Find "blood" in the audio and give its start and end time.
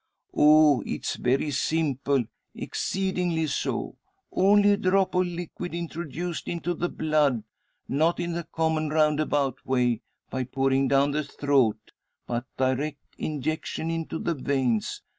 6.89-7.43